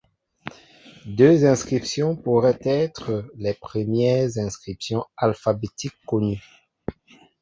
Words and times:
Deux 1.05 1.45
inscriptions 1.45 2.15
pourraient 2.15 2.57
être 2.63 3.29
les 3.35 3.53
premières 3.53 4.35
inscriptions 4.39 5.05
alphabétiques 5.15 5.93
connues. 6.07 6.41